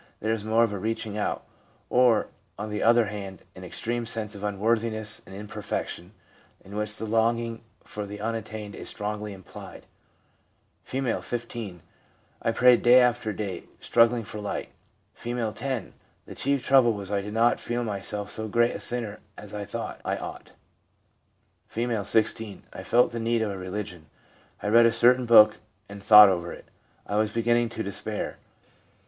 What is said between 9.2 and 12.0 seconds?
implied. R, 15.